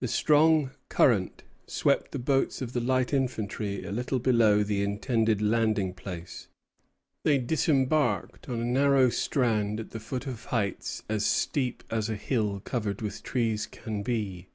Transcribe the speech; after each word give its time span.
The 0.00 0.08
strong 0.08 0.72
current 0.88 1.44
swept 1.68 2.10
the 2.10 2.18
boats 2.18 2.60
of 2.60 2.72
the 2.72 2.80
light 2.80 3.12
infantry 3.14 3.84
a 3.84 3.92
little 3.92 4.18
below 4.18 4.64
the 4.64 4.82
intended 4.82 5.40
landing 5.40 5.94
place. 5.94 6.48
They 7.22 7.38
disembarked 7.38 8.48
on 8.48 8.58
a 8.60 8.64
narrow 8.64 9.10
strand 9.10 9.78
at 9.78 9.90
the 9.92 10.00
foot 10.00 10.26
of 10.26 10.46
heights 10.46 11.04
as 11.08 11.24
steep 11.24 11.84
as 11.88 12.10
a 12.10 12.16
hill 12.16 12.58
covered 12.64 13.00
with 13.00 13.22
trees 13.22 13.66
can 13.68 14.02
be. 14.02 14.48